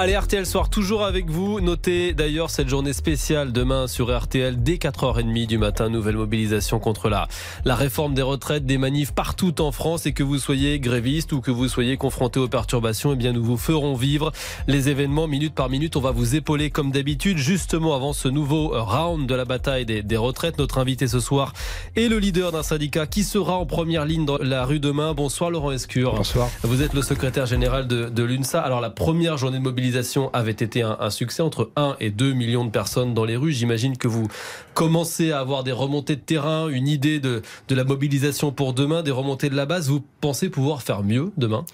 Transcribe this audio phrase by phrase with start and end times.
[0.00, 1.60] Allez, RTL Soir, toujours avec vous.
[1.60, 5.88] Notez d'ailleurs cette journée spéciale demain sur RTL dès 4h30 du matin.
[5.88, 7.26] Nouvelle mobilisation contre la,
[7.64, 10.06] la réforme des retraites, des manifs partout en France.
[10.06, 13.42] Et que vous soyez gréviste ou que vous soyez confronté aux perturbations, eh bien, nous
[13.42, 14.30] vous ferons vivre
[14.68, 15.96] les événements minute par minute.
[15.96, 20.04] On va vous épauler comme d'habitude, justement avant ce nouveau round de la bataille des,
[20.04, 20.58] des retraites.
[20.58, 21.54] Notre invité ce soir
[21.96, 25.12] est le leader d'un syndicat qui sera en première ligne dans la rue demain.
[25.12, 26.14] Bonsoir Laurent Escure.
[26.14, 26.48] Bonsoir.
[26.62, 28.60] Vous êtes le secrétaire général de, de l'UNSA.
[28.60, 29.87] Alors la première journée de mobilisation
[30.32, 33.52] avait été un, un, succès entre 1 et 2 millions de personnes dans les rues.
[33.52, 34.28] J'imagine que vous
[34.74, 39.02] commencez à avoir des remontées de terrain, une idée de, de la mobilisation pour demain,
[39.02, 39.88] des remontées de la base.
[39.88, 41.64] Vous pensez pouvoir faire mieux demain?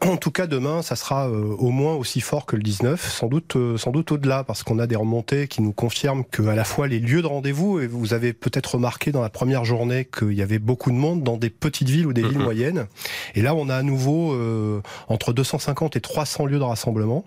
[0.00, 3.28] En tout cas, demain, ça sera euh, au moins aussi fort que le 19, sans
[3.28, 6.54] doute, euh, sans doute au-delà, parce qu'on a des remontées qui nous confirment que à
[6.54, 10.04] la fois les lieux de rendez-vous, et vous avez peut-être remarqué dans la première journée
[10.04, 12.28] qu'il y avait beaucoup de monde dans des petites villes ou des mmh.
[12.28, 12.86] villes moyennes.
[13.34, 17.24] Et là, on a à nouveau euh, entre 250 et 300 lieux de rassemblement.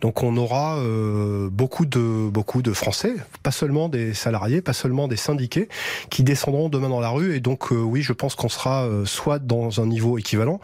[0.00, 5.68] Donc on aura euh, beaucoup de Français, pas seulement des salariés, pas seulement des syndiqués,
[6.10, 7.34] qui descendront demain dans la rue.
[7.36, 10.60] Et donc euh, oui, je pense qu'on sera euh, soit dans un niveau équivalent,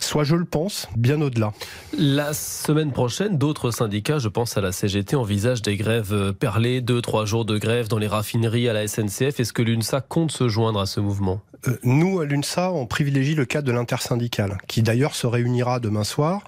[0.00, 1.52] soit je le pense bien au-delà.
[1.96, 7.02] La semaine prochaine, d'autres syndicats, je pense à la CGT, envisagent des grèves perlées, deux
[7.02, 9.40] trois jours de grève dans les raffineries à la SNCF.
[9.40, 11.40] Est-ce que l'UNSA compte se joindre à ce mouvement?
[11.82, 16.42] Nous à l'UNSA, on privilégie le cadre de l'intersyndical, qui d'ailleurs se réunira demain soir,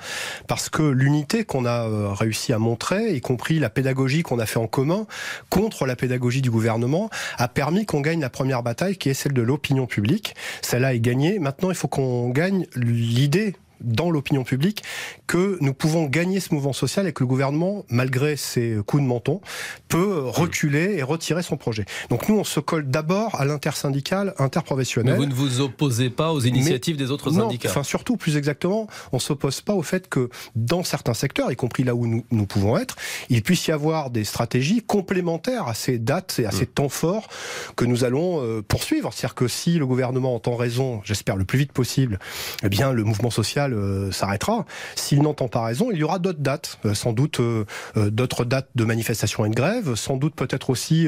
[0.47, 4.59] parce que l'unité qu'on a réussi à montrer, y compris la pédagogie qu'on a fait
[4.59, 5.07] en commun
[5.49, 9.33] contre la pédagogie du gouvernement, a permis qu'on gagne la première bataille qui est celle
[9.33, 10.35] de l'opinion publique.
[10.63, 11.39] Celle-là est gagnée.
[11.39, 14.83] Maintenant, il faut qu'on gagne l'idée dans l'opinion publique
[15.27, 19.09] que nous pouvons gagner ce mouvement social et que le gouvernement, malgré ses coups de
[19.09, 19.41] menton,
[19.89, 21.85] peut reculer et retirer son projet.
[22.09, 25.15] Donc nous, on se colle d'abord à l'intersyndical, interprofessionnel.
[25.15, 28.17] Mais vous ne vous opposez pas aux initiatives Mais des autres non, syndicats Enfin, surtout,
[28.17, 32.07] plus exactement, on s'oppose pas au fait que dans certains secteurs, y compris là où
[32.07, 32.97] nous, nous, pouvons être,
[33.29, 36.75] il puisse y avoir des stratégies complémentaires à ces dates et à ces mmh.
[36.75, 37.29] temps forts
[37.77, 39.13] que nous allons euh, poursuivre.
[39.13, 42.19] C'est-à-dire que si le gouvernement entend raison, j'espère le plus vite possible,
[42.63, 44.65] eh bien le mouvement social euh, s'arrêtera.
[44.97, 47.65] S'il n'entend pas raison, il y aura d'autres dates, euh, sans doute euh,
[47.97, 51.07] d'autres dates de manifestation et de grève, sans doute peut-être aussi,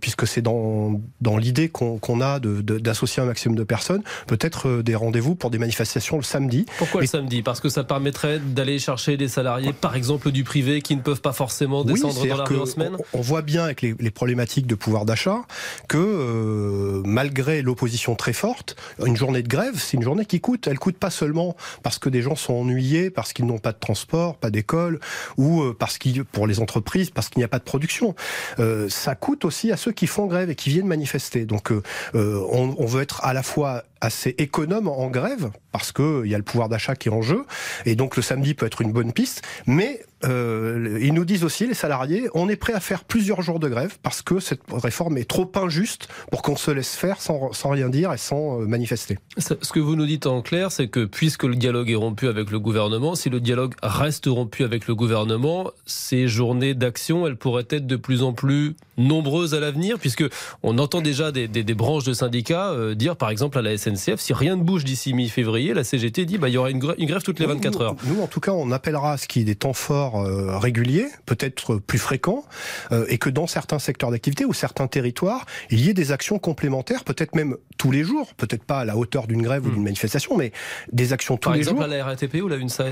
[0.00, 4.82] puisque c'est dans, dans l'idée qu'on qu a d'associer de, un maximum de personnes, peut-être
[4.82, 6.66] des rendez-vous pour des manifestations le samedi.
[6.78, 7.04] Pourquoi et...
[7.04, 7.42] le samedi?
[7.42, 11.20] Parce que ça permettrait d'aller chercher des salariés, par exemple du privé, qui ne peuvent
[11.20, 12.96] pas forcément descendre oui, dans la rue en semaine?
[13.12, 15.42] on, on, voit bien avec les, les problématiques de pouvoir d'achat
[15.88, 20.66] que euh, malgré l'opposition très forte, une journée de grève, c'est une journée qui coûte.
[20.66, 23.78] Elle coûte pas seulement parce que des gens sont ennuyés, parce qu'ils n'ont pas de
[23.78, 25.00] transport, pas d'école,
[25.36, 28.14] ou euh, parce qu'il, pour les entreprises, parce qu'il n'y a pas de production.
[28.58, 31.44] Euh, ça coûte aussi à ceux qui font grève et qui viennent manifester.
[31.44, 31.82] Donc, euh,
[32.14, 36.34] on, on veut être à la fois assez économe en grève parce que il y
[36.34, 37.44] a le pouvoir d'achat qui est en jeu
[37.84, 41.66] et donc le samedi peut être une bonne piste mais euh, ils nous disent aussi
[41.66, 45.18] les salariés on est prêt à faire plusieurs jours de grève parce que cette réforme
[45.18, 48.66] est trop injuste pour qu'on se laisse faire sans, sans rien dire et sans euh,
[48.66, 49.18] manifester.
[49.38, 52.50] Ce que vous nous dites en clair c'est que puisque le dialogue est rompu avec
[52.50, 57.66] le gouvernement si le dialogue reste rompu avec le gouvernement ces journées d'action elles pourraient
[57.70, 60.24] être de plus en plus nombreuses à l'avenir puisque
[60.62, 64.20] on entend déjà des, branches de syndicats euh, dire par exemple à la SNCF SNCF,
[64.20, 66.96] si rien ne bouge d'ici mi-février, la CGT dit bah, il y aura une grève,
[66.98, 67.96] une grève toutes les 24 heures.
[68.04, 70.20] Nous, nous, en tout cas, on appellera à ce qu'il y ait des temps forts
[70.20, 72.44] euh, réguliers, peut-être plus fréquents,
[72.92, 76.38] euh, et que dans certains secteurs d'activité ou certains territoires, il y ait des actions
[76.38, 79.68] complémentaires, peut-être même tous les jours, peut-être pas à la hauteur d'une grève mmh.
[79.68, 80.52] ou d'une manifestation, mais
[80.92, 81.92] des actions tous Par les exemple, jours.
[81.92, 82.84] à la RATP ou la l'UNSA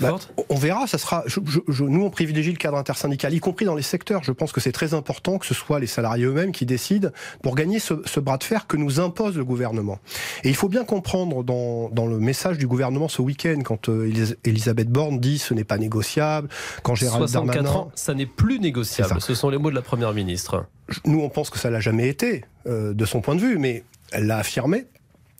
[0.00, 1.22] bah, forte On verra, ça sera.
[1.26, 4.22] Je, je, je, nous, on privilégie le cadre intersyndical, y compris dans les secteurs.
[4.24, 7.10] Je pense que c'est très important que ce soit les salariés eux-mêmes qui décident
[7.42, 9.98] pour gagner ce, ce bras de fer que nous impose le gouvernement.
[10.42, 14.12] Et il faut bien comprendre dans, dans le message du gouvernement ce week-end, quand euh,
[14.44, 16.48] Elisabeth Borne dit ce n'est pas négociable,
[16.82, 19.20] quand Gérald 64 Darmanin, ans, ça n'est plus négociable.
[19.20, 20.66] Ce sont les mots de la première ministre.
[21.04, 23.84] Nous, on pense que ça l'a jamais été, euh, de son point de vue, mais
[24.12, 24.86] elle l'a affirmé.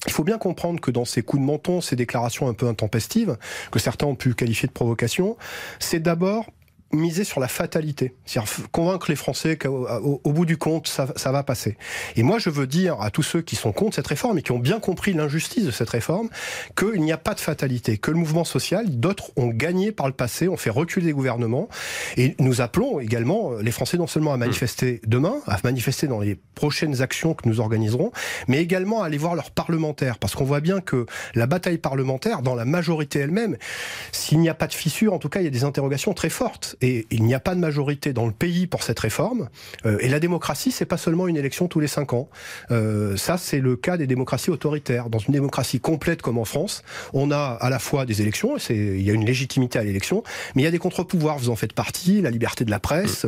[0.06, 3.37] Il faut bien comprendre que dans ces coups de menton, ces déclarations un peu intempestives,
[3.70, 5.37] que certains ont pu qualifier de provocation,
[5.79, 6.47] c'est d'abord
[6.94, 11.08] miser sur la fatalité, c'est-à-dire convaincre les Français qu'au au, au bout du compte, ça,
[11.17, 11.76] ça, va passer.
[12.17, 14.52] Et moi, je veux dire à tous ceux qui sont contre cette réforme et qui
[14.52, 16.29] ont bien compris l'injustice de cette réforme,
[16.76, 20.12] qu'il n'y a pas de fatalité, que le mouvement social, d'autres ont gagné par le
[20.12, 21.69] passé, ont fait reculer les gouvernements,
[22.17, 26.38] et nous appelons également les Français non seulement à manifester demain, à manifester dans les
[26.55, 28.12] prochaines actions que nous organiserons,
[28.49, 32.43] mais également à aller voir leurs parlementaires, parce qu'on voit bien que la bataille parlementaire,
[32.43, 33.56] dans la majorité elle-même,
[34.12, 36.31] s'il n'y a pas de fissure, en tout cas, il y a des interrogations très
[36.31, 39.49] fortes et il n'y a pas de majorité dans le pays pour cette réforme.
[39.87, 42.29] Euh, et la démocratie, c'est pas seulement une élection tous les cinq ans.
[42.71, 45.09] Euh, ça, c'est le cas des démocraties autoritaires.
[45.09, 46.83] Dans une démocratie complète comme en France,
[47.15, 50.23] on a à la fois des élections, il y a une légitimité à l'élection,
[50.55, 51.39] mais il y a des contre-pouvoirs.
[51.39, 53.25] Vous en faites partie, la liberté de la presse,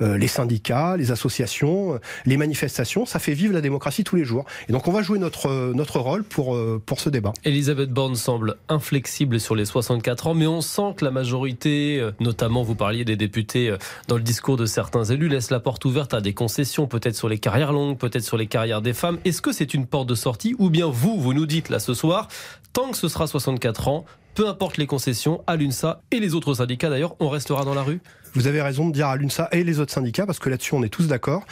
[0.00, 3.06] euh, les syndicats, les associations, les manifestations.
[3.06, 4.44] Ça fait vivre la démocratie tous les jours.
[4.68, 7.32] Et donc, on va jouer notre notre rôle pour pour ce débat.
[7.44, 12.62] Elisabeth Borne semble inflexible sur les 64 ans, mais on sent que la majorité, notamment
[12.62, 13.74] vous des députés
[14.08, 17.28] dans le discours de certains élus, laisse la porte ouverte à des concessions, peut-être sur
[17.28, 19.18] les carrières longues, peut-être sur les carrières des femmes.
[19.24, 21.94] Est-ce que c'est une porte de sortie ou bien vous, vous nous dites là ce
[21.94, 22.28] soir,
[22.72, 24.04] tant que ce sera 64 ans,
[24.34, 27.82] peu importe les concessions, à l'UNSA et les autres syndicats d'ailleurs, on restera dans la
[27.82, 28.00] rue?
[28.34, 30.82] Vous avez raison de dire à l'UNSA et les autres syndicats, parce que là-dessus on
[30.82, 31.44] est tous d'accord.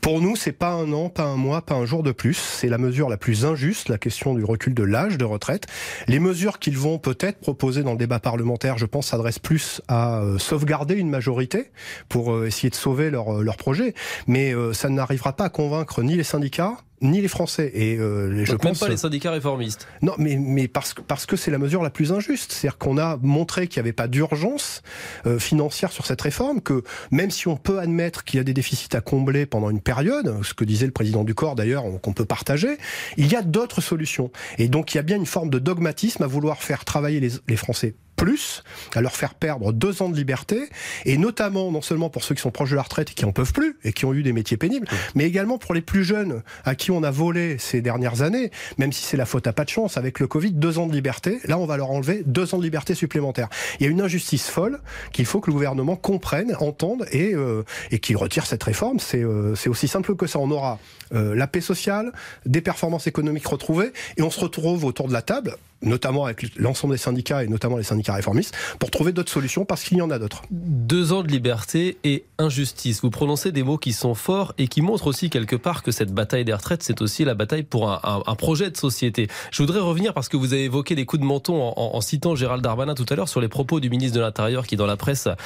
[0.00, 2.34] Pour nous, c'est pas un an, pas un mois, pas un jour de plus.
[2.34, 5.66] C'est la mesure la plus injuste, la question du recul de l'âge de retraite.
[6.06, 10.20] Les mesures qu'ils vont peut-être proposer dans le débat parlementaire, je pense, s'adressent plus à
[10.20, 11.70] euh, sauvegarder une majorité
[12.08, 13.94] pour euh, essayer de sauver leur, euh, leur projet.
[14.26, 17.70] Mais ça n'arrivera pas à convaincre ni les syndicats, ni les Français.
[17.74, 19.86] Et euh, je pense pas les syndicats réformistes.
[20.02, 22.52] Non, mais mais parce que parce que c'est la mesure la plus injuste.
[22.52, 24.82] C'est-à-dire qu'on a montré qu'il n'y avait pas d'urgence
[25.26, 28.54] euh, financière sur cette réforme, que même si on peut admettre qu'il y a des
[28.54, 32.12] déficits à combler pendant une période, ce que disait le président du corps d'ailleurs, qu'on
[32.12, 32.78] peut partager,
[33.16, 34.30] il y a d'autres solutions.
[34.58, 37.30] Et donc il y a bien une forme de dogmatisme à vouloir faire travailler les,
[37.46, 38.62] les Français plus,
[38.94, 40.68] à leur faire perdre deux ans de liberté,
[41.06, 43.32] et notamment non seulement pour ceux qui sont proches de la retraite et qui en
[43.32, 46.42] peuvent plus et qui ont eu des métiers pénibles, mais également pour les plus jeunes
[46.64, 49.64] à qui on a volé ces dernières années, même si c'est la faute à pas
[49.64, 51.38] de chance avec le Covid, deux ans de liberté.
[51.44, 53.48] Là, on va leur enlever deux ans de liberté supplémentaires.
[53.78, 54.80] Il y a une injustice folle
[55.12, 58.98] qu'il faut que le gouvernement comprenne, entende et, euh, et qu'il retire cette réforme.
[58.98, 60.38] C'est euh, c'est aussi simple que ça.
[60.38, 60.78] On aura
[61.14, 62.12] euh, la paix sociale,
[62.46, 66.94] des performances économiques retrouvées, et on se retrouve autour de la table notamment avec l'ensemble
[66.94, 70.10] des syndicats et notamment les syndicats réformistes, pour trouver d'autres solutions parce qu'il y en
[70.10, 70.42] a d'autres.
[70.50, 73.02] Deux ans de liberté et injustice.
[73.02, 76.12] Vous prononcez des mots qui sont forts et qui montrent aussi quelque part que cette
[76.12, 79.28] bataille des retraites, c'est aussi la bataille pour un, un, projet de société.
[79.50, 82.34] Je voudrais revenir parce que vous avez évoqué des coups de menton en, en, citant
[82.34, 84.96] Gérald Darmanin tout à l'heure sur les propos du ministre de l'Intérieur qui, dans la
[84.96, 85.36] presse, a,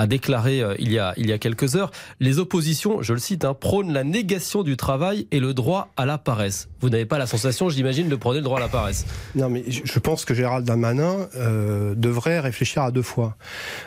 [0.00, 3.18] a déclaré euh, il, y a, il y a quelques heures les oppositions, je le
[3.18, 6.68] cite, hein, prônent la négation du travail et le droit à la paresse.
[6.80, 9.06] Vous n'avez pas la sensation, j'imagine, de prôner le droit à la paresse.
[9.34, 13.36] Non, mais je pense que Gérald Darmanin euh, devrait réfléchir à deux fois.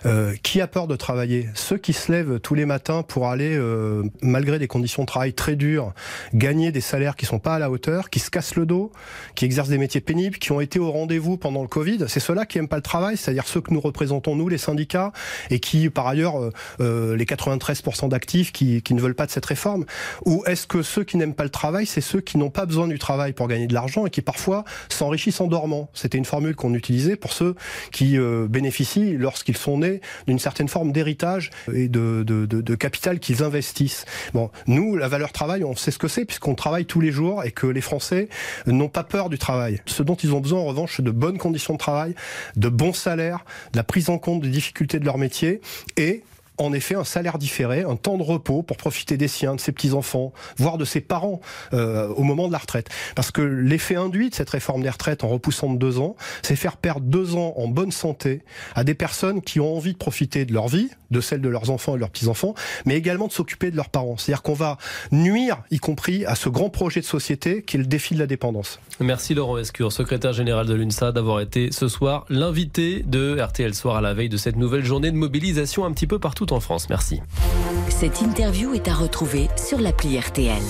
[0.05, 1.49] Euh, qui a peur de travailler?
[1.53, 5.33] Ceux qui se lèvent tous les matins pour aller, euh, malgré des conditions de travail
[5.33, 5.93] très dures,
[6.33, 8.91] gagner des salaires qui sont pas à la hauteur, qui se cassent le dos,
[9.35, 12.05] qui exercent des métiers pénibles, qui ont été au rendez-vous pendant le Covid.
[12.07, 15.11] C'est ceux-là qui aiment pas le travail, c'est-à-dire ceux que nous représentons nous, les syndicats,
[15.49, 16.35] et qui, par ailleurs,
[16.79, 19.85] les 93% d'actifs qui, qui ne veulent pas de cette réforme.
[20.25, 22.87] Ou est-ce que ceux qui n'aiment pas le travail, c'est ceux qui n'ont pas besoin
[22.87, 25.82] du travail pour gagner de l'argent et qui parfois s'enrichissent en dormant?
[25.93, 27.55] C'était une formule qu'on utilisait pour ceux
[27.91, 33.43] qui euh, bénéficient, lorsqu'ils sont nés, d'une certaine forme d'héritage et de, de, capital qu'ils
[33.43, 34.05] investissent.
[34.33, 37.43] Bon, nous, la valeur travail, on sait ce que c'est puisqu'on travaille tous les jours
[37.43, 38.29] et que les Français
[38.65, 39.81] n'ont pas peur du travail.
[39.85, 42.15] Ce dont ils ont besoin, en revanche, de bonnes conditions de travail,
[42.55, 45.61] de bons salaires, de la prise en compte des difficultés de leur métier
[45.97, 46.23] et
[46.57, 49.71] en effet un salaire différé, un temps de repos pour profiter des siens, de ses
[49.71, 51.41] petits-enfants, voire de ses parents
[51.73, 52.89] euh, au moment de la retraite.
[53.15, 56.55] Parce que l'effet induit de cette réforme des retraites en repoussant de deux ans, c'est
[56.55, 58.43] faire perdre deux ans en bonne santé
[58.75, 61.69] à des personnes qui ont envie de profiter de leur vie, de celle de leurs
[61.69, 62.53] enfants et de leurs petits-enfants,
[62.85, 64.17] mais également de s'occuper de leurs parents.
[64.17, 64.77] C'est-à-dire qu'on va
[65.11, 68.27] nuire, y compris, à ce grand projet de société qui est le défi de la
[68.27, 68.79] dépendance.
[68.99, 73.97] Merci Laurent Escure, secrétaire général de l'UNSA, d'avoir été ce soir l'invité de RTL Soir
[73.97, 76.89] à la veille de cette nouvelle journée de mobilisation un petit peu partout en France.
[76.89, 77.21] Merci.
[77.89, 80.61] Cette interview est à retrouver sur l'appli RTL.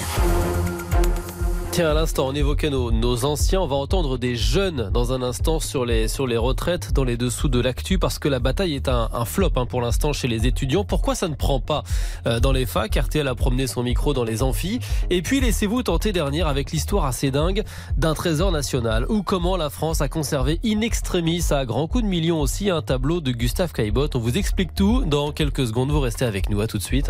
[1.74, 3.60] Tiens, à l'instant, on évoquait nos, nos, anciens.
[3.60, 7.18] On va entendre des jeunes dans un instant sur les, sur les retraites, dans les
[7.18, 10.46] dessous de l'actu, parce que la bataille est un, flop hein, pour l'instant chez les
[10.46, 10.84] étudiants.
[10.84, 11.84] Pourquoi ça ne prend pas
[12.28, 12.96] euh, dans les facs?
[12.96, 14.82] RTL a promené son micro dans les amphis.
[15.10, 17.64] Et puis, laissez-vous tenter dernière avec l'histoire assez dingue
[17.98, 22.08] d'un trésor national, ou comment la France a conservé in extremis, à grand coup de
[22.08, 24.16] millions aussi, un tableau de Gustave Caillebotte.
[24.16, 25.90] On vous explique tout dans quelques secondes.
[25.90, 26.62] Vous restez avec nous.
[26.62, 27.10] À tout de suite.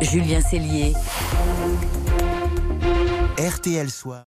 [0.00, 0.92] Julien Cellier.
[3.38, 4.24] RTL Soir.